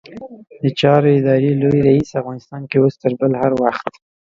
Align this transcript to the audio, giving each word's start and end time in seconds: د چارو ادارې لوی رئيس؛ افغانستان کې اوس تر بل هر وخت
د 0.61 0.63
چارو 0.79 1.07
ادارې 1.19 1.51
لوی 1.61 1.79
رئيس؛ 1.87 2.09
افغانستان 2.21 2.61
کې 2.69 2.77
اوس 2.79 2.95
تر 3.01 3.11
بل 3.19 3.31
هر 3.41 3.51
وخت 3.61 3.89